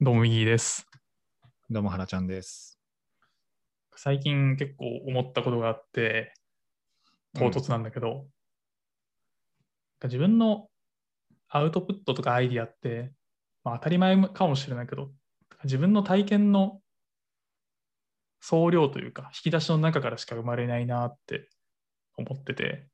[0.00, 0.86] どうもいいです。
[1.68, 2.78] どうも、はらちゃんです。
[3.96, 6.32] 最近結構思ったことがあって、
[7.34, 8.28] 唐突なんだけど、
[10.04, 10.68] 自分の
[11.48, 13.10] アウトプットとかアイディアって、
[13.64, 15.10] まあ、当たり前かもしれないけど、
[15.64, 16.80] 自分の体験の
[18.38, 21.48] 総量というか、引き出しの中からしか生まれないなって
[22.16, 22.86] 思ってて、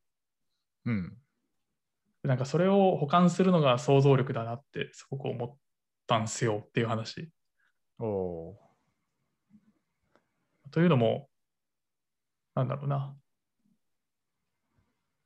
[0.87, 1.19] うん。
[2.23, 5.59] なんかそれを補完するのが想像力だなってすごく思っ
[6.07, 7.31] たんですよっていう話。
[7.99, 8.57] おお
[10.71, 11.29] というのも、
[12.55, 13.17] なんだろうな。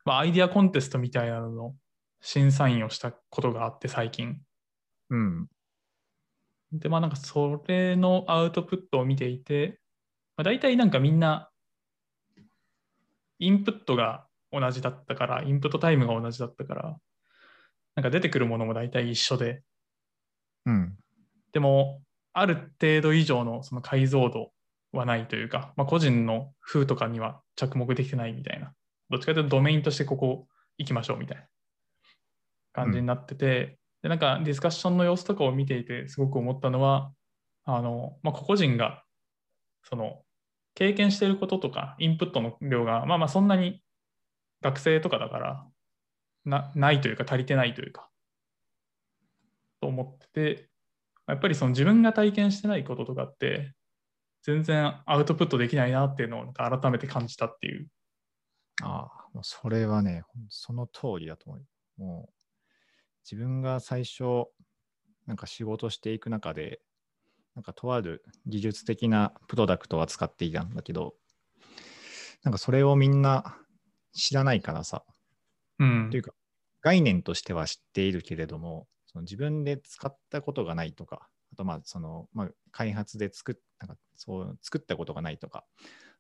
[0.05, 1.75] まあ、アイディアコンテストみたいなのの
[2.21, 4.33] 審査員をしたことがあって、最近。
[4.33, 4.35] ー。
[5.11, 5.49] うん。
[6.73, 9.81] で、まあなんかそれのアウトプットを見ていて、
[10.37, 11.51] まあ、大体なんかみんな、
[13.39, 16.97] インプットが同じだったから、インプットタイムが同じだったから、
[17.95, 19.63] なんか出てくるものも大体一緒で、
[20.69, 20.97] うん。
[21.53, 22.03] でも、
[22.35, 24.53] ある程度以上のその解像度
[24.93, 28.73] はないというか、まあ、個人の風とかには着目できてないみたいな、
[29.09, 31.45] どっちかというとドメインとしてここ行きましょうみたいな
[32.73, 37.13] 感じになってて、でなんかディスカッションの様子とかを見ていてすごく思ったのは、
[37.65, 39.03] あのまあ、個々人が
[39.83, 40.23] その
[40.75, 43.83] 経験していることとかインプットの量が、まあまあそんなに
[44.63, 45.67] 学生とかだから
[46.45, 48.09] なないというか足りてないというか、
[49.81, 50.71] と思ってて、
[51.27, 53.75] やっぱりその自分が体験してないこととかって、
[54.43, 57.89] 全然アウトプットできないなっていうのを改めて感じたっていう。
[58.83, 62.01] ああ、もうそれはね、その通りだと思う。
[62.01, 62.33] もう、
[63.25, 64.47] 自分が最初、
[65.27, 66.81] なんか仕事していく中で、
[67.55, 71.15] なんかとある技術的なプロダクトは使っていたんだけど、
[72.45, 73.59] なんかそれをみんな
[74.13, 75.05] 知らないからさ、
[75.79, 76.33] うんというか、
[76.83, 78.87] 概念としては知っているけれども、
[79.19, 85.65] その自分で使ったことがないとか、あとまあその、まあ、開発で作っなんかそう作ったことがないとか、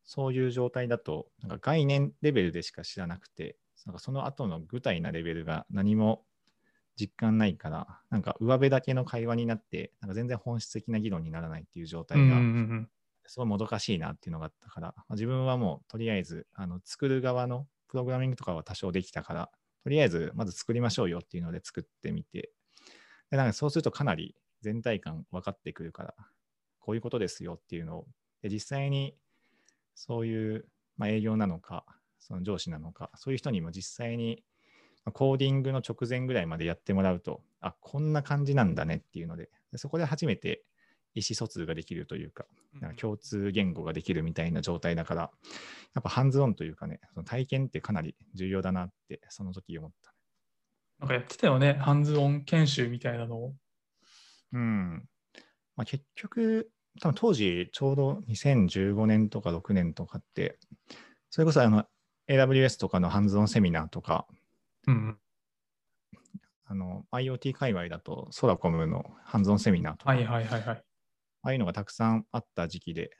[0.04, 3.56] そういう状態だと、なんか概念レベルでしか知らなくて、
[3.86, 6.24] なんかその後の具体なレベルが何も
[6.96, 12.46] 実感ないから、なんか上辺だけの会話になって、なんか全然本質的な議論にならないっていう状態が、
[13.26, 19.50] すごいもどかしいなっていうのがあったから、まあ自分はもうとりあえずあの作る側のプログラミングとかは多少できたから、
[19.82, 22.50] とりあえずまず作りましょうよっていうので作ってみて、
[23.30, 26.14] でなんかそうするとかなり全体感分かってくるから、
[26.80, 28.06] こういうことですよっていうのを、
[28.42, 29.14] で実際に
[29.94, 30.66] そういう、
[30.96, 31.84] まあ、営業なのか、
[32.18, 34.42] その上司なのか、そういう人にも実際に
[35.04, 40.62] まあコーディングの直前ぐらいまでやってもらうと、あこんな感じなんだねっていうので、でそこで初めて
[41.14, 42.46] 意思疎通ができるというか、
[42.80, 45.30] なんか共通言語ができるみたいな状態だから、
[45.94, 50.14] やっぱハンズオンというかね、その体験ってかなり重要だなって、その時思った。
[51.00, 53.54] なんかやってたよね、ハンズオン研修みたいなのを。
[54.52, 55.08] うん。
[55.76, 56.70] まあ、結局、
[57.00, 60.58] 多分当時、ちょうど2015年とか6年とかって、
[61.30, 61.84] それこそあの
[62.28, 64.26] AWS とかのハンズオンセミナーとか、
[64.86, 65.18] うん、
[66.64, 70.82] あの IoT 界隈だとソラコムのハンズオンセミナーとか、はいはいはいはい。
[71.42, 73.10] ああいうのがたくさんあった時期で、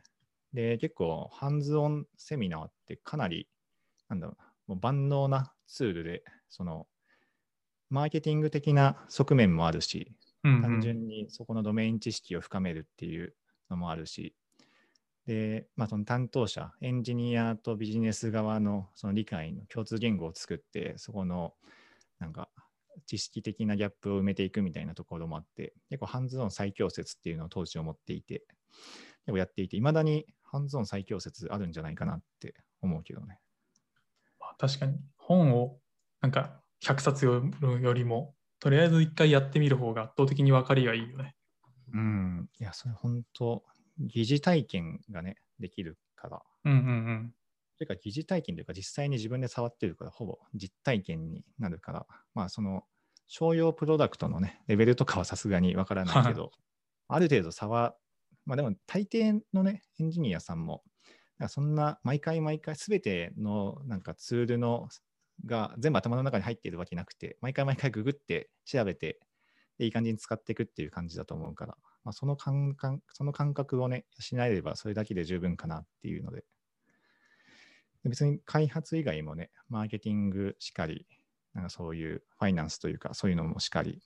[0.53, 3.49] で、結構、ハンズオンセミナーってかなり、
[4.09, 6.87] なんだろうな、もう万能なツールで、その、
[7.91, 10.13] マーケティング的な側面もあるし、
[10.45, 13.35] うんうん単純にそこのドメイン知識を深めるっていう
[13.71, 14.35] のもあるし、
[15.27, 21.55] で、まあ、その担当者、エンジニアとビジネス側のその理解の共通言語を作って、そこの
[22.19, 22.49] なんか
[23.07, 28.45] 知識的なギャップを埋めていくみたいなところもあって、結構ハンズオン最強説っていうのを当時思っていて、
[29.27, 33.39] 結構やっていて、いまだにハンズオン最強説あるんじゃないかなって思うけどね。
[34.41, 35.79] まあ確かに本を
[36.23, 41.35] なんか100冊読むよりも、とりあえず一回やってみる方が圧倒的に分かりがいいよね。
[41.93, 42.49] うん。
[42.59, 43.65] いや、それ本当、
[43.99, 46.43] 疑似体験がね、できるから。
[46.65, 47.35] うんうんうん。
[47.79, 52.85] というか、疑似体験というか、実際に自分で触ってるから、ほぼ実体験になるから、まあ、その、
[53.29, 56.51] 商用プロダクトのね、レベルとかはさすがにわからないけど、
[57.09, 57.95] ある程度差は、
[58.47, 60.83] まあでも、大抵のね、エンジニアさんも、
[61.49, 64.89] そんな、毎回毎回、すべてのなんかツールの
[65.47, 69.21] が全部頭の中に入っているわけなくて、毎回毎回ググって調べて、
[69.79, 76.45] でいい感じに使っていくっていう感じだと思うから、まあ、その感覚その感覚をね、養えればそれだけで十分かなっていうので、
[78.05, 81.07] 別に開発以外もね、マーケティングしかり、
[81.55, 84.03] なんかそういうファイナンスというか、そういうのもしかり、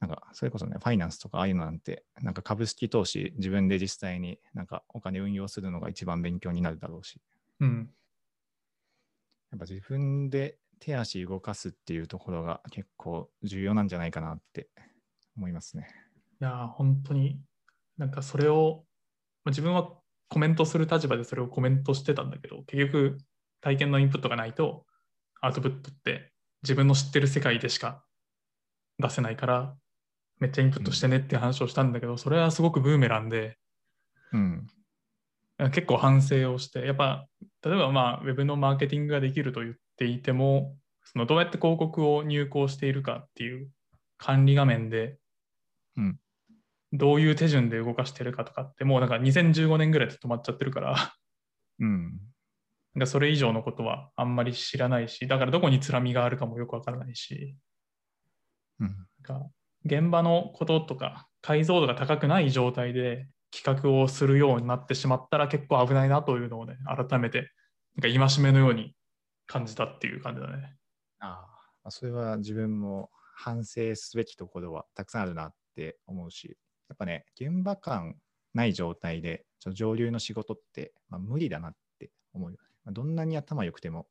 [0.00, 7.20] なんかそれこそね、ファイナンスとかああいうのなんて、なんか株式投資、自分で実際になんかお金運用するのが一番勉強になるだろうし、
[7.60, 7.90] うん。
[9.50, 14.68] やっぱ自分で手足動かすっていうところが結構重要なんじゃないかなって
[15.36, 15.88] 思いますね。
[16.40, 17.40] やー、本当に、
[17.96, 18.84] なんかそれを、
[19.44, 19.92] まあ自分は
[20.28, 23.18] コメントする立場でそれをコメントしてたんだけど、結局、
[23.60, 24.86] 体験のインプットがないと、
[25.40, 26.32] アウトプットって
[26.62, 28.04] 自分の知ってる世界でしか
[28.98, 29.76] 出せないから、
[30.38, 33.58] めっちゃインプットしてねっていう話をしたんだけど、それはすごくブーメランで、
[34.32, 34.66] うん。
[35.72, 37.26] 結構反省をして、やっぱ、
[37.62, 43.70] 例えばまあ、ウェブのマーケティングができると言っていても、そのどうやって広告を入稿しているかっていう
[44.16, 45.18] 管理画面で、
[45.96, 46.18] うん
[46.92, 51.14] どういう手順で動かしてるかとかって、もうなんか2015年ぐらいで止まっちゃってるから、
[51.78, 52.20] うん。
[52.94, 57.56] なんかそれ以上のことはあんまり知らないし、だからどこにつらみがあるかもよくわからないし、
[58.80, 58.88] うん。
[58.88, 59.46] なんか
[59.84, 67.50] 現場のこととか解像度が高くない状態で企画をするようになってしまったら結構危ないなというのをね、改めて
[67.96, 68.94] なんか戒めのように
[69.46, 70.76] 感じたっていう感じだね。
[71.18, 71.46] あ
[71.84, 76.56] あ、それは自分も反省すべきところはたくさんあるなって思うし、
[76.88, 78.16] やっぱね、現場感
[78.54, 82.58] ない状態で、ちょ上流の仕事って、まあ、無理だなって思うよね。
[82.84, 84.06] まあどんなに頭良くても、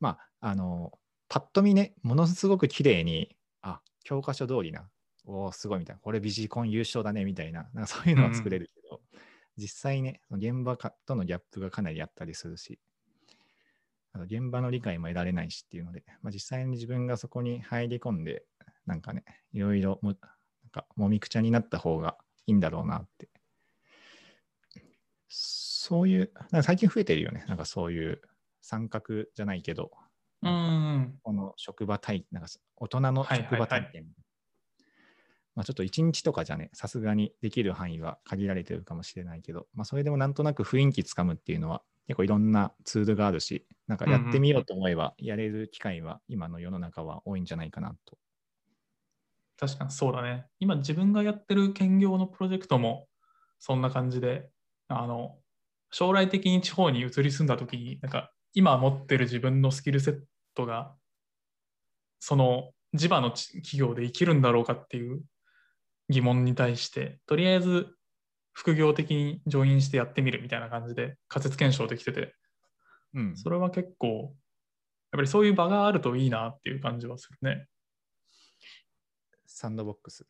[0.00, 0.92] まあ、あの、
[1.28, 4.88] パッと見ね、ものすごく綺麗に、あ、教科書通りな、
[5.26, 9.00] おーすごいみたいな、これビジコン優勝だねみたいな、なんかそういうのは作れるけど、
[9.56, 12.78] 実際ね、その現場かとのギャップがかなりあったりするし、
[14.12, 18.44] あと現場の理解も得られないしっていうので、まあ、実際に自分がそこに入り込んで、
[18.86, 23.28] なんかね、いろいろも、なんかもみくちゃになった方がいいんだろうなって。
[25.28, 27.44] そういう、なんか最近増えてるよね。
[27.46, 28.20] なんかそういう
[28.60, 29.02] 参画
[29.34, 29.92] じゃないけど、
[30.42, 31.20] うーん。
[31.22, 34.06] この職場体、なんか大人のはいはいはい職場体験。
[35.54, 48.18] まあちょっと一日とかじゃね、さすがにできる範囲は限られてるかもしれないけど、まあそれでもなんとなく雰囲気つかむっていうのは、結構いろんなツールがあるし、なんかやってみようと思えば、やれる機会は今の世の中は多いんじゃないかなと。
[49.58, 50.46] 確かにそうだね。
[50.58, 53.08] 今自分がやってる兼業のプロジェクトも
[53.58, 54.50] そんな感じで、
[54.88, 55.38] あの、
[55.90, 60.20] 将来的に地方に移り住んだ時に、なんか今持ってる自分のスキルセッ
[60.54, 60.96] トが、
[62.18, 65.22] その地場のち企業で生きるんだろうかっていう
[66.10, 67.86] 疑問に対して、とりあえず
[68.52, 72.34] 副業的にジョインしてやってみるみたいな感じで仮説検証できてて、
[73.14, 73.36] うん。
[73.36, 74.34] それは結構、
[75.12, 77.66] やっぱりそういう場があるといいなっていう感じはするね。
[79.46, 80.26] サンドボックスね。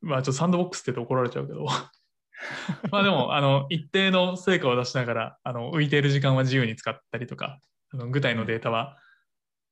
[0.00, 1.64] まあちょっとサンドボックスって言うと怒られちゃうけど。
[2.90, 7.60] まあでも、あの、一定の成果を出しながら、あの、浮いている時間は自由に使ったりとか、
[7.90, 8.98] あの具体のデータは、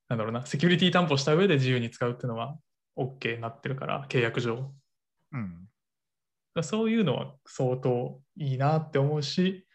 [0.08, 2.56] なんだろうな、セキュリティ担保した上で自由に使うっていうのは
[2.96, 4.72] OK になってるから、契約上。
[5.32, 5.68] うん。
[6.62, 9.66] そういうのは相当いいなって思うし、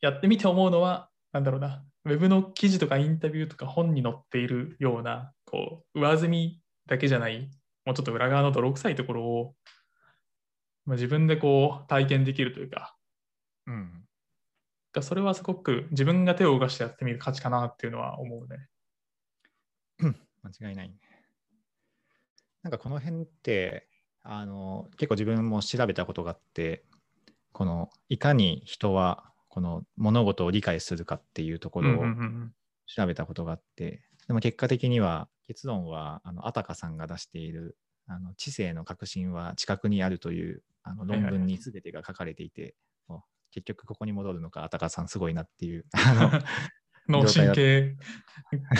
[0.00, 7.50] やってみて思うのは、なんだろうな、ウェブの記事とかインタビューとか本に載っているような、こう、上積みだけじゃない、
[7.84, 9.54] もうちょっと裏側の泥臭いところを、
[10.84, 12.96] まあ、自分でこう体験できるというか、
[13.66, 14.04] うん。
[15.00, 18.68] それはすごく自分が手を動かしてやってみる価値かなっていうのは思うね。
[20.42, 20.96] 間違いないね。
[22.62, 23.88] なんかこの辺って、
[24.22, 26.84] あの、結構自分も調べたことがあって、
[27.52, 32.54] この、いかに人は、この物事を理解するかっていうところをうんうんうん
[32.94, 37.76] 調べたことがあって、でも結果的には、結論は、あの、あたかさんが出している、
[38.06, 42.74] あの知性の革新は近くにあるというあの論文に全てが書かれていて、
[43.08, 45.86] お結局ここに戻るのか、あたかさんすごいなっていう。
[47.08, 47.96] 脳神経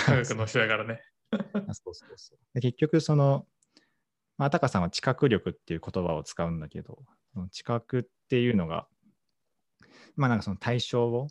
[0.05, 1.01] 科学の人やからね。
[1.31, 1.39] あ
[1.75, 3.47] そうそうそうで結局その、
[4.43, 8.89] まあ、タカさんは知覚力っていう言葉を使うんだけど、その知覚っていうのが、
[10.17, 11.29] まあなんかその対象を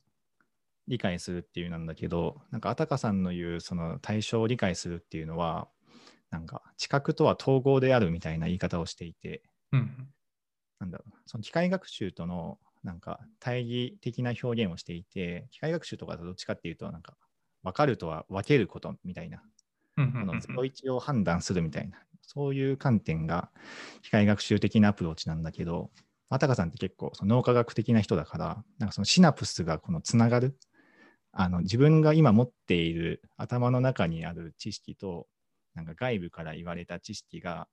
[0.88, 5.68] 理解するっていうなんだけど、なんかあたかさんの言うその対象を理解するっていうのは、
[6.30, 10.08] なんか知覚とは統合であるみたいな言い方をしていて、うん。
[10.80, 17.18] なんだろうな、その機械学習とのなんか対義的な表現をしていて、機械学習とかだとどっちかっていうと、なんか
[17.62, 19.44] 分かるとは分けることみたいな
[19.98, 23.50] この0一を判断するみたいな、そういう観点が
[24.02, 25.92] 機械学習的なアプローチなんだけど、
[26.30, 30.58] あたかさんって結構その脳科学的な人だから、なんかそのシナプスがこのつながる、
[31.34, 35.28] あの自分が今持っている頭の中にある知識と、
[35.76, 37.68] なんか外部から言われた知識が、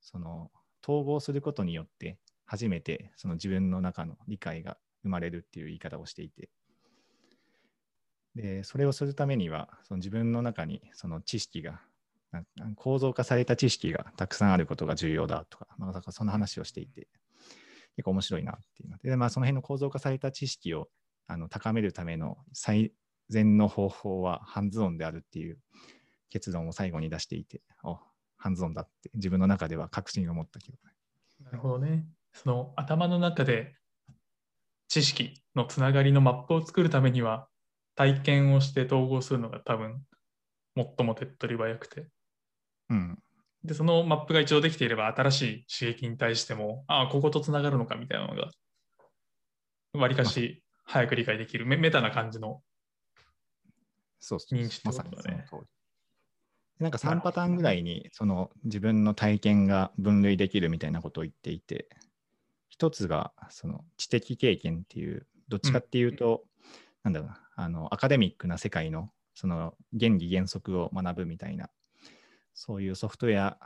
[0.00, 0.50] その
[0.82, 6.50] 統合することによって、初めてその自分の中の理解が生まれるっていう言い方をしていて、
[8.34, 11.80] で、それをするためには、その自分の中にその知識が、
[12.76, 17.08] 構造化された知識がたくさんあることが重要だとか、まあ、だからその話をしていて、
[17.96, 20.88] 結構面白いなっていうので、でまあ、その辺の構造化された知識を
[21.26, 22.92] あの高めるための最
[23.28, 25.58] 善の方法はハンズオンであるっていう
[26.30, 27.98] 結論を最後に出していて、お
[28.38, 30.94] ハンズオンだって自分の中では確信を持ったけどね。
[31.44, 32.06] なるほどね。
[32.32, 33.74] その頭の中で
[34.88, 37.48] 知識のつながりのマップを作るためには
[37.94, 40.02] 体験をして統合するのが多分
[40.76, 42.06] 最も手っ取り早くて。
[42.92, 43.18] うん。
[43.64, 48.50] で、そのマップが一度できていれば新しい刺激に対しても、ああ、こことつながるのかみたいなのが、
[49.94, 52.62] わりかし早く理解できるメメタな感じの。
[54.20, 55.68] 認知ってことだねにその通り。
[56.78, 61.88] でなんか3パターンぐらいにその自分の体験が分類できるみたいなことを言っていて、
[62.68, 66.44] 一つがその知的経験っていう、どっちかっていうと、
[67.04, 71.68] なんだろうな、あのアカデミックな世界のその原理原則を学ぶみたいな、
[72.54, 73.58] そういうソフトウェア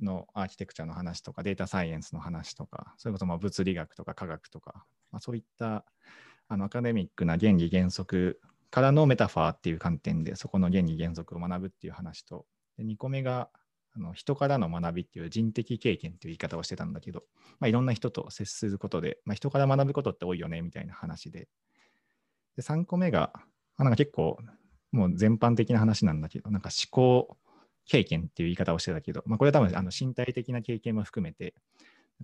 [0.00, 5.84] のアーキテクチャの話とか、データサイエンスの話とか、それこそま物理学とか科学とか、まあ、そういった
[6.48, 12.46] あのアカデミックな原理原則からのメタファーっていう観点でそこの原理原則を学ぶっていう話と、
[12.76, 13.50] で2個目が
[13.94, 17.24] あの人からの学びっていう人的経験っていう言い方をしてたんだけど、
[17.58, 21.48] まあ、いろんな人と接することで、まあ、人から学ぶことって多いよねみたいな話で、
[22.56, 23.32] で3個目が、
[23.76, 24.38] あなんか結構
[24.92, 27.36] もう全般的な話なんだけど、なんか思考
[27.90, 31.54] 経験っていう言い方をしてたけど、まあ、これは多分あの身体的な経験も含めて、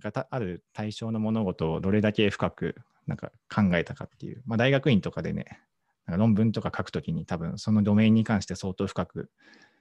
[0.01, 5.59] なんかある対象の物事をどれだけ深くなんか考えたかっていう、まあ、大学院とかでね、
[6.05, 9.29] なんか論文とか書くときに多分そのドメインに関して相当深く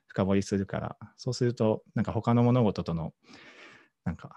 [0.09, 3.13] 深掘りするから、そうするとなんか他の物事との
[4.05, 4.35] なんか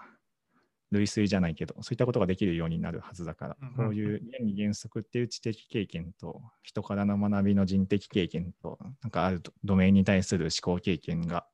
[0.90, 11.46] 類推じゃないけど、そういったことができるようになるはずだから、こういう原理原則っていう知的経験と人からの学びの人的経験と、なんかあるドメインに対する思考経験が、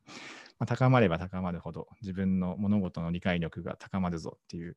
[0.59, 4.77] まあ、高まれば高まるほど自分の物事の理解力が高まるぞっていう、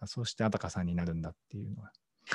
[0.00, 1.92] あそうしてあたかさんになるんだっていうのは、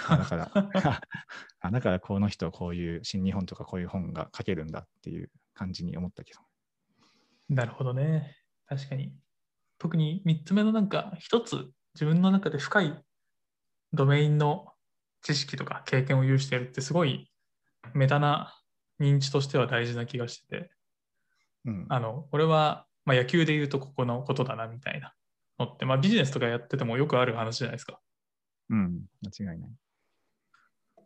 [0.08, 0.52] あだから
[1.60, 6.40] あだからこの人こういう新日本とかこういう本が書けるんだっていう感じに思ったけど。
[7.50, 8.38] なるほどね。
[8.66, 9.14] 確かに。
[9.82, 13.04] 特に3つ目のなんか、一つ自分の中で深い
[13.94, 14.68] ドメインの
[15.24, 17.32] 知識とか経験を有しているってすごい
[17.96, 18.56] メタな
[19.00, 20.70] 認知としては大事な気がしてて、
[21.66, 25.16] うん、あの、俺は、まあ、野球で言うとここのことだなみたいな
[25.58, 28.00] のって、まあ、ビジネスとかやっててもよくある話じゃないですか。
[28.70, 29.70] うん、間違いない。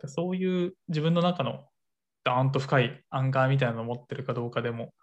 [0.07, 1.63] そういう自分の中の
[2.25, 4.93] ダーンと深いアンガーみたいなのを持ってるかどうかでも、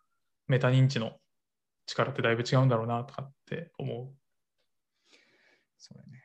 [0.47, 1.13] メタ認知の
[1.87, 4.15] 力ってだいぶ違うんだろうなとかって思う。
[5.79, 6.23] そうね。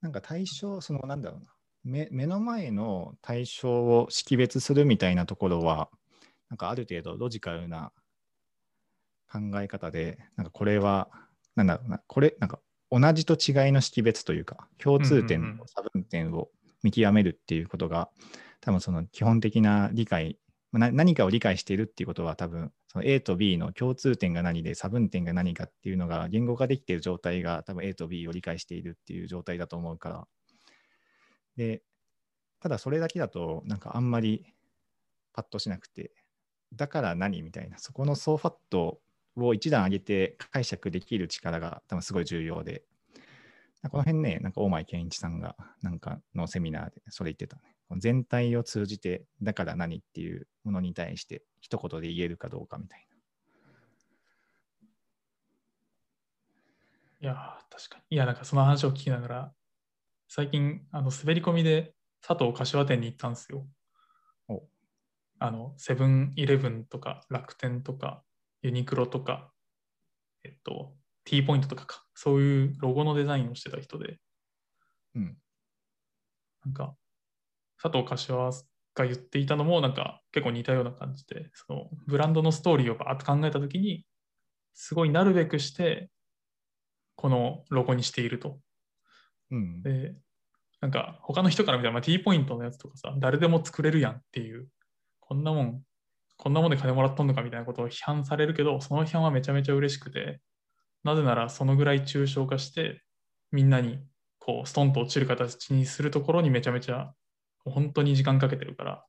[0.00, 1.54] なんか対象、そのなんだろうな
[1.84, 5.90] 目、目の前の対象を識別するみたいなところは、
[6.48, 7.92] なんかある程度ロジカルな
[9.30, 11.10] 考え方で、なんかこれは、
[11.54, 16.48] なんだろうな、これ、なんか同じと違いの識別というか、共通点差分点を
[16.82, 18.10] 見極めるっていうことが、
[18.60, 20.38] 多分その基本的な理解、
[20.72, 30.26] な何かを理解しているっていうことは多分その A と B の共通点が何で差分点が何かっていうのが言語化できている状態が多分 A と B を理解しているっていう状態だと思うから。
[31.58, 31.82] で、
[32.58, 34.46] ただそれだけだとなんかあんまり
[35.34, 36.10] パッとしなくて、
[36.74, 38.98] だから何みたいな、そこのソーファット
[39.36, 42.82] を一段上げて解釈できる力が多分すごい重要で、
[43.90, 47.75] この辺ね、なんか大前健一さんがなんかのセミナーでそれ言ってたね。
[47.98, 53.06] 全体を通じて、だから何っていうものに対して一言で言えるかどうかみたい
[57.22, 57.36] いやー、
[57.70, 58.16] 確かに。
[58.16, 59.52] いや、なんかその話を聞きながら、
[60.28, 63.66] 最近、あの滑り込みで佐藤柏店に行ったんですよ。
[64.48, 64.62] お
[65.38, 68.22] あの、セブンイレブンとか楽天とか
[68.62, 69.52] ユニクロとか、
[70.44, 74.18] えっと、T ポイントとかか、そういうロゴのデザインをしてた人で、
[75.14, 75.20] な。
[75.22, 75.38] うん。
[76.66, 76.96] なんか、
[77.82, 78.50] 佐藤柏
[78.94, 84.04] が言っていたのも、なんか結構似たような感じで、そのブランドのストーリーをバーッと考えたときに、
[84.74, 86.10] すごいなるべくして、
[87.14, 88.60] このロゴにしていると。
[89.50, 89.82] うん。
[89.82, 90.14] で、
[90.80, 94.68] なんか他の人から見たら、まあ、T ポイントのやつとかさ、誰でも作れるやんっていう、
[95.20, 95.82] こんなもん、
[96.36, 100.40] こんなもんで金もらっとんのかみたいなことを批判されるけど、その批判はめちゃめちゃ嬉しくて、
[101.04, 103.02] なぜならそのぐらい抽象化して、
[103.52, 103.98] みんなに
[104.38, 107.12] こうストンと落ちる形にするところにめちゃめちゃ
[107.70, 109.06] 本当に時間かけてるから、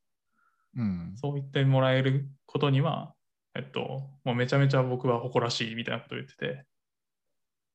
[0.76, 1.14] うん。
[1.16, 3.16] そう言ってもらえることには、
[3.56, 6.66] えっと、もうめちゃめちゃ僕は誇らしいみたいなことを言ってて、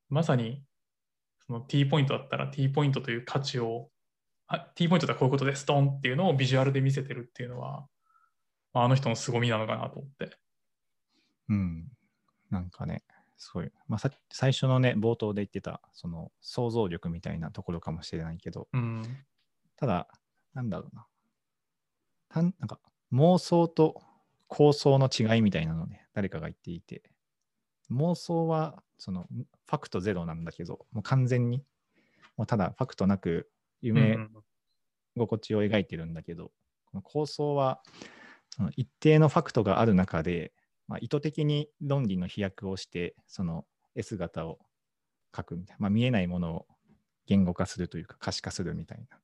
[0.09, 0.62] まさに
[1.47, 3.91] その T ポイントだったら T ポイントという価値を、
[4.49, 7.87] あ T ポイントとはこういうことです、ドンっていうのをビジュアルで見せてるっていうのは、
[8.75, 10.37] まああの人の凄みなのかなと思って。
[11.49, 11.89] うん。
[12.51, 13.05] なんかね、
[13.37, 13.71] すごい。
[13.89, 19.27] まあ、さ最初のね、冒頭で言ってた、その想像力みたいなところかもしれないけど、うん。
[19.77, 20.09] ただ、
[20.54, 21.06] なんだろうな。
[22.28, 22.78] たんなんか
[23.12, 24.00] 妄想と
[24.49, 27.02] 構想の違いみたいなのをね、誰かが言っていて、
[27.90, 31.64] 妄想はそのファクトゼロなんだけど、もう完全に、
[32.37, 34.30] もうただファクトなく夢うん
[35.16, 36.52] 心地を描いてるんだけど、
[36.87, 37.82] この構想は
[38.50, 40.52] その一定のファクトがある中で、
[40.88, 44.59] まあ、意図的に論理の飛躍をして、その S 型を
[45.35, 46.66] 書くみたいな、まあ、見えないものを
[47.26, 49.18] 言語化するというか可視化するみたいな。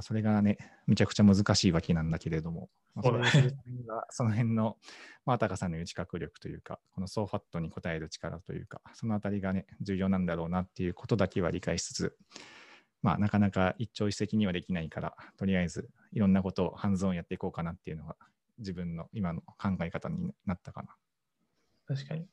[0.00, 3.22] まあ、それがね、めちゃくちゃ難しいわけなんだけれども、まあ、それ
[4.08, 4.78] その辺の、
[5.26, 12.16] まあ、高さんの言う知覚力というか、このソーファットに応える力というか、そのあたりがね、重要なんだろうなっていうことだけは理解しつつ、
[13.02, 18.16] まあ、なかなか一朝一夕にはできないから、とりあえずいろんなことをハンズオンやっていこうかなっていうのが、
[18.56, 20.96] 自分の今の考え方になったかな。
[21.86, 22.26] 確かに。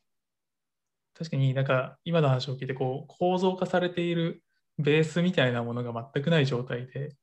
[1.15, 4.43] 確かになんか今の話を聞いてこう構造化されている
[4.77, 7.15] ベースみたいなものが全くない状態で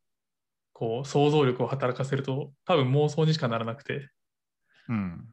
[0.74, 4.10] こう想像力を働かせると多分妄想にしかならなくて
[4.88, 5.24] うん。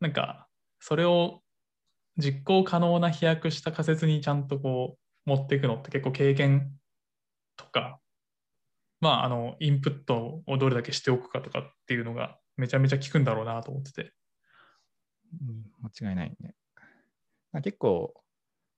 [0.00, 0.48] なんか
[0.80, 1.40] それを
[2.16, 6.72] 実行可能な飛躍した仮説にちゃんとこう持っていくのって結構経験
[7.56, 8.00] とか
[9.00, 14.12] まああのインプットをどれだけしておくかとかっていうのがめちゃめちゃ効くんだろうなと思ってて。
[15.40, 16.54] うん間違いないね。
[17.52, 18.14] まあ結構、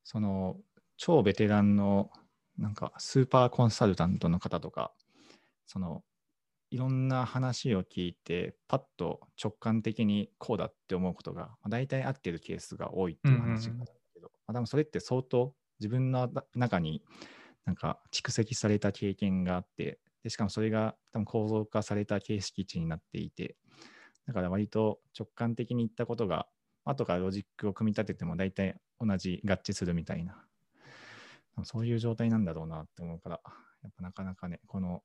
[0.04, 0.56] その、
[0.96, 2.10] 超ベテランの、
[2.58, 4.92] なんか、スーパーコンサルタントの方とか、
[5.66, 6.02] その、
[6.70, 17.02] いろんな話を聞いて、パッと直感的にこうだって思うことが、まあ、大体合ってるケースが多いっていう話があるんだけど、まあ、多分それって相当自分の中に
[17.66, 23.56] なんか蓄積された経験があって、でしかもそれが多分構造化された形式値になっていて、
[24.26, 26.48] だから割と直感的に言ったことが、
[26.84, 30.44] 後からロジックを組み立てても大体同じ合致するみたいな、
[31.62, 33.40] そういう状態なんだろうなって思うから、
[33.82, 35.02] やっぱなかなかね、この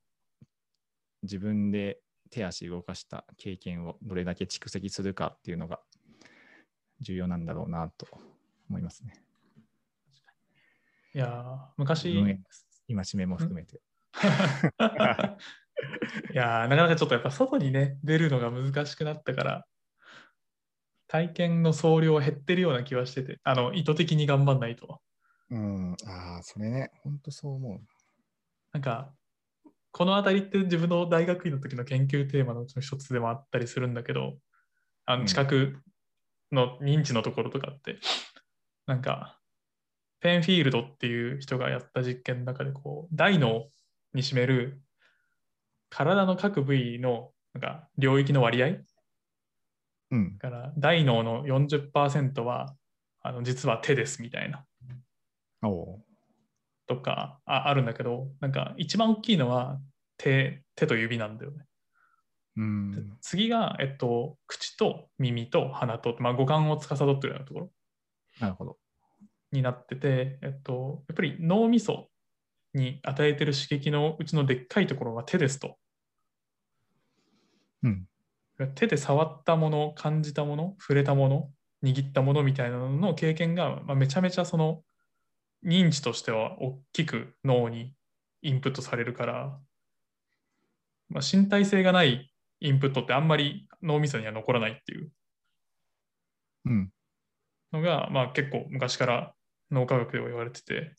[1.24, 2.00] 自分で
[2.30, 5.82] 手足動かした経験をどれだけ蓄積するかっていうのが
[7.02, 8.08] 重要なんだろうなと
[8.70, 9.14] 思いますね。
[11.14, 12.24] いやー昔、
[12.88, 13.82] 今しめも含めて。
[16.32, 19.66] いやーなかなかちょっとやっぱ外にね、出るのが難しくなったから、
[21.08, 25.02] 体験の総量は減ってるような気はしてて、あの、意図的に頑張んないと。
[25.50, 27.82] うん、ああ、それね、本当そう思う。
[28.72, 29.14] なんか、
[29.92, 34.38] このあたりって自分の大学院の時の研究テーマのうちの一つでもあったりするんだけど、
[35.06, 35.20] あうん。
[35.22, 35.82] の近く
[36.52, 38.00] の認知のところとかって、
[38.88, 39.40] なんか、
[40.22, 43.70] ペンフィールドっていう人がやった実験の中で、こう、大脳
[44.14, 44.82] に占める
[45.90, 48.78] 体の各部位のなんか領域の割合
[50.12, 52.76] うん、だから大脳の40%は
[53.22, 54.66] あの実は手ですみたいな。
[55.64, 56.00] おお
[56.92, 59.80] とかああるんだけどなんか一番大きいのは
[60.18, 61.66] 手手と指なんだよね。
[62.58, 62.62] う。
[62.62, 67.72] うん、次が、えっと、口と耳と鼻と、まあ、五感を司っているようなところ
[68.42, 68.78] なるほど。
[69.54, 72.10] になってて、えっと、やっぱり脳みそ
[72.74, 75.78] に与えてる刺激のうちのでっかいところは手ですと。
[77.84, 78.06] うん、
[78.76, 81.52] 手で触ったもの、感じたもの、触れたもの、
[81.84, 84.84] 握ったものみたいなのの経験が、まあ、めちゃめちゃその
[85.66, 87.94] 認知としては大きく脳に
[88.42, 89.60] インプットされるから、
[91.10, 95.12] まあ、身体性がないインプットってあんまり脳みそには残らないっていう
[96.66, 96.90] うん、
[97.72, 99.34] のが、まあ、結構昔から
[99.72, 100.96] 脳科学では言われてて、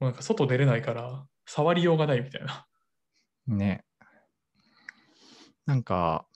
[0.00, 2.66] もうなんか外出れないから触りようがないみたいな。
[3.46, 3.84] ね。
[5.64, 6.26] なんか、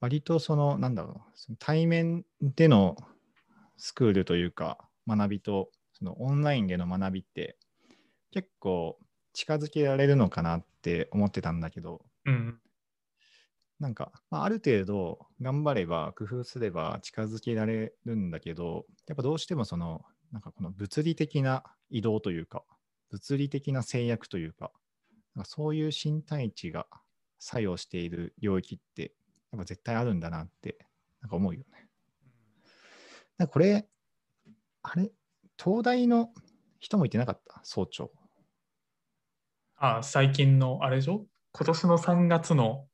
[0.00, 2.96] 割とその、なんだろう対面での
[3.76, 7.56] スクールというか、学びと、そのオンラインでの学びって、
[8.30, 8.98] 結構
[9.32, 12.60] 近づけられるのかなって思ってたんだけど、うん。
[13.82, 22.62] なんか、まあ、ある程度頑張れば、工夫すれば近づけられるんだけど、やっぱどうしてもその、なんかこの物理的な移動というか、
[23.10, 24.70] 物理的な制約というか、
[25.34, 26.86] なんかそういう身体値が
[27.40, 29.14] 作用している領域って、
[29.50, 30.78] やっぱ絶対あるんだなって、
[31.20, 31.64] なんか思うよ
[33.38, 33.48] ね。
[33.48, 33.88] これ、
[34.82, 35.12] あれ、
[35.62, 36.32] 東大の
[36.78, 37.60] 人もいてなかった？
[37.64, 38.10] 総長。
[39.76, 41.26] あ、最近のあれでしょ？
[41.52, 42.88] 今年の3月の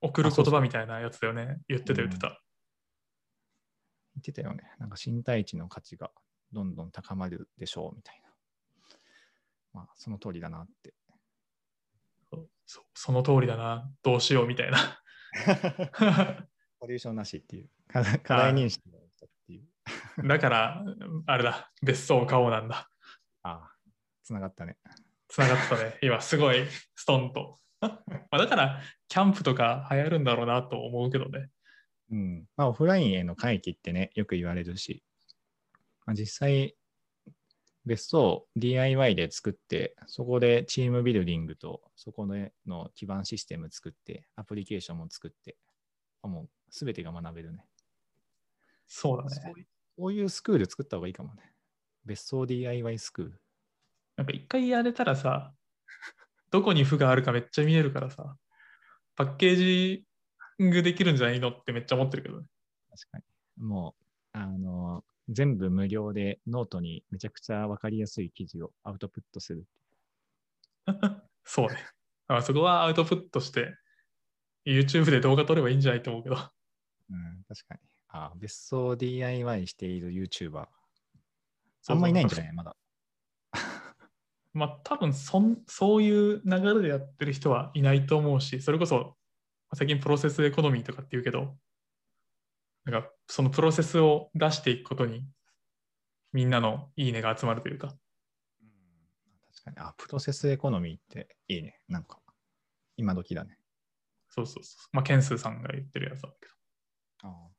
[0.00, 1.60] 送る言葉みたいなやつだよね。
[1.68, 2.28] 言ってた言ってた。
[2.28, 4.62] 言ってたよね。
[4.78, 6.10] なんか身体値の価値が
[6.52, 8.30] どんどん高まるでしょうみたいな。
[9.72, 10.94] まあ、その通りだなって。
[12.66, 13.90] そその通りだな。
[14.02, 14.78] どうしようみたいな。
[16.80, 17.70] ソリューションなしっていう。
[18.22, 19.03] 課題認識が起きたっていう。
[20.26, 20.84] だから、
[21.26, 21.72] あれだ。
[21.82, 22.88] 別荘を買おうなんだ。
[23.42, 23.72] ああ、
[24.22, 24.78] つながったね。
[25.28, 25.98] つながってたね。
[26.02, 27.60] 今、すごいストンと。
[27.80, 28.00] ま
[28.30, 31.50] あだから、キャンプとか流行るんだろうなと思うけどね。
[32.10, 32.48] うん。
[32.56, 35.02] まあ、オフラインへの回帰ってね、よく言われるし、
[36.06, 36.76] まあ、実際、
[37.86, 45.56] 別荘を DIY で作って、そこでチームビルディングと、そこでの基盤システム作って、アプリケーションも作って、
[46.22, 47.66] あもう全てが学べるね。
[48.86, 49.66] そうだね。
[49.96, 51.42] こういうスクール作った方がいいかもね。
[52.04, 53.40] 別荘 DIY スクール。
[54.16, 55.54] なんか一回やれたらさ、
[56.50, 58.36] どこに負があるかめっちゃ見えるからさ、
[59.16, 60.06] パッケージ
[60.62, 62.46] ングできるんじゃないのってめっちゃ思ってるけどね。
[62.90, 63.24] 確かに。
[63.64, 63.94] も
[64.34, 69.66] う、あの、全部無料でノートにめちゃくちゃわかりやすい記事をアウトプットする。
[71.44, 71.76] そうね。
[72.26, 73.76] あそこはアウトプットして、
[74.66, 76.36] YouTube で動画撮ればいいんじゃないと思うけど。
[77.10, 77.80] うん、確かに。
[78.16, 80.66] あ、別荘 DIY している YouTuber。
[81.88, 82.52] あんまいないんじゃない？
[82.52, 82.76] まだ。
[84.54, 89.16] まあ多分そんそういう流れでやってる人はいないと思うし、それこそ
[89.74, 91.58] 最近プロセスエコノミーとかって言うけど、
[92.84, 95.28] なんかそのプロセスを出していくことに
[96.32, 99.76] みんなのいいねが集まるというか、確かに。
[99.78, 101.80] あ、プロセスエコノミーっていいね。
[101.88, 102.22] なんか、
[102.96, 103.58] 今時だね。
[104.28, 104.88] そうそうそう。
[104.92, 106.48] まあ、ケンスーさんが言ってるやつだけ
[107.22, 107.53] ああ。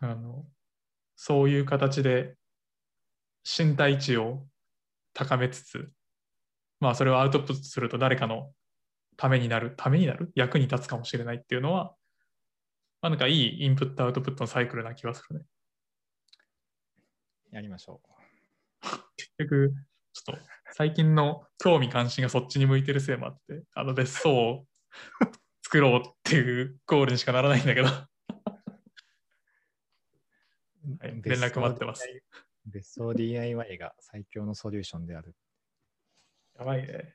[0.00, 0.44] あの
[1.16, 2.36] そういう形で
[3.44, 4.46] 身体値を
[5.14, 5.90] 高めつつ、
[6.80, 8.52] まあそれをアウトプットすると誰かの
[9.16, 11.94] ためになる、ためになる役に立つかもしれないっていうのは、
[13.02, 15.44] まあ、なんかいいインプットアウトプットのサイクルな気がするね。
[17.50, 18.00] やりましょ
[19.16, 19.74] 結局、
[20.12, 24.64] ちょっと最近の興味関心がそっちに向いてるせいもあって、あの別荘を
[25.64, 27.88] 作ろうっていうゴールにしかならないんだけど、
[31.00, 31.08] はう。
[31.08, 32.08] い、連絡待ってます。
[32.66, 35.34] 別荘 DIY が最強のソリューションである。
[36.58, 37.14] やばいね。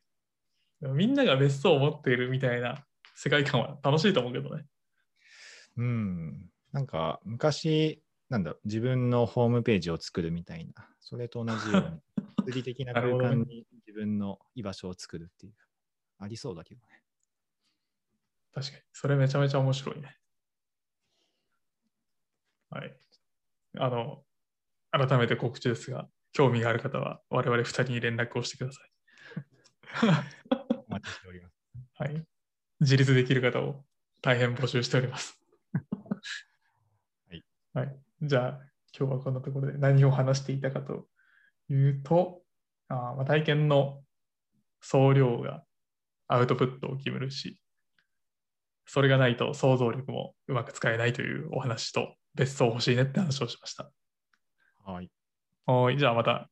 [0.82, 4.66] みんなが別荘を持っているみたいな世界観は楽しいと思うけどね。
[5.78, 6.50] うん。
[6.72, 12.02] なんか、昔、なんだろう、自分のホームページを作るみたいな、それと同じように、
[12.46, 15.54] 物理的な空間に自分の居場所を作るっていう、
[16.20, 17.04] ありそうだけどね。
[18.54, 18.84] 確かに。
[18.94, 20.18] それめちゃめちゃ面白いね。
[22.70, 23.03] はい。
[23.80, 24.24] あの、
[24.92, 28.92] 改めて告知ですが、興味がある方は我々2人に連絡をしてください。
[30.88, 31.56] お待ちしております。
[31.96, 32.24] はい。
[32.80, 33.84] 自立できる方を
[34.22, 35.40] 大変募集しております。
[37.30, 37.44] はい。
[37.74, 37.96] はい。
[38.22, 38.60] じゃあ、
[38.98, 41.08] 今日はこんなところで何を話していたかと
[41.70, 42.42] いうと、
[42.90, 44.04] あーまあ体験の
[44.82, 45.64] 総量が
[46.28, 47.60] アウトプットを決めるし、
[48.86, 53.92] それがないと想像力もうまく使えないというお話と、別荘欲しいねって話をしました。
[54.86, 55.10] はい。
[55.66, 55.98] はい。
[55.98, 56.50] じゃあまた